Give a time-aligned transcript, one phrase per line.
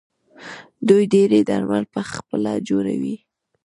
[0.87, 3.15] دوی ډیری درمل پخپله جوړوي.